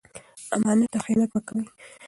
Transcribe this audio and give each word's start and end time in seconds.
امانت 0.55 0.87
ته 0.91 0.97
خیانت 1.03 1.29
مه 1.33 1.41
کوئ. 1.47 1.65